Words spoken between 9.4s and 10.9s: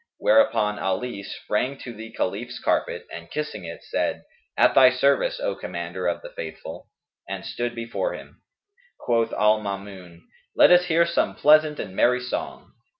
Maamun, "Let us